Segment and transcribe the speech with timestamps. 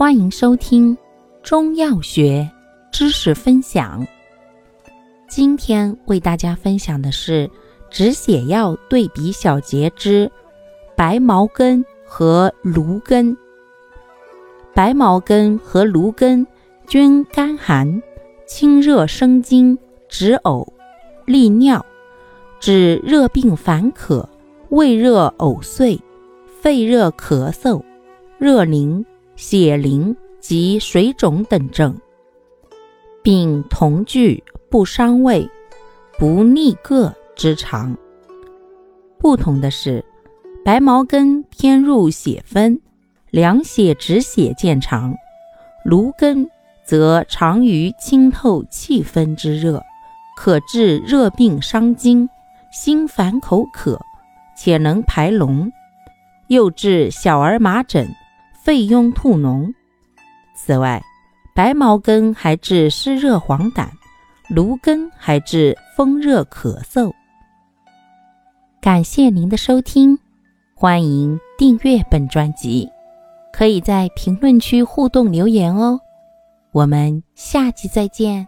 [0.00, 0.96] 欢迎收听
[1.42, 2.50] 中药学
[2.90, 4.02] 知识分享。
[5.28, 7.50] 今天为大家分享的是
[7.90, 10.32] 止血药对比小节之
[10.96, 13.36] 白茅根和芦根。
[14.72, 16.46] 白茅根和芦根
[16.86, 18.02] 均甘寒，
[18.46, 19.76] 清热生津，
[20.08, 20.66] 止呕、
[21.26, 21.84] 利尿，
[22.58, 24.26] 治热病烦渴、
[24.70, 26.00] 胃热呕碎、
[26.62, 27.82] 肺热咳嗽、
[28.38, 29.04] 热淋。
[29.40, 31.96] 血淋及水肿等症，
[33.22, 35.48] 并同具不伤胃、
[36.18, 37.96] 不逆各之长。
[39.18, 40.04] 不同的是，
[40.62, 42.78] 白茅根偏入血分，
[43.30, 45.14] 凉血止血见长；
[45.86, 46.46] 芦根
[46.84, 49.82] 则长于清透气分之热，
[50.36, 52.28] 可治热病伤津、
[52.70, 53.98] 心烦口渴，
[54.54, 55.72] 且能排脓，
[56.48, 58.06] 又治小儿麻疹。
[58.62, 59.72] 肺痈吐脓。
[60.54, 61.02] 此外，
[61.54, 63.88] 白茅根还治湿热黄疸，
[64.48, 67.12] 芦根还治风热咳嗽。
[68.80, 70.18] 感谢您的收听，
[70.74, 72.88] 欢迎订阅本专辑，
[73.52, 76.00] 可以在评论区互动留言哦。
[76.72, 78.46] 我们下期再见。